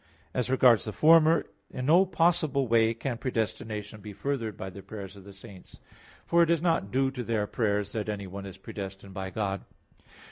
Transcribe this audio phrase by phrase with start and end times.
[0.33, 5.15] As regards the former, in no possible way can predestination be furthered by the prayers
[5.15, 5.79] of the saints.
[6.25, 9.61] For it is not due to their prayers that anyone is predestined by God.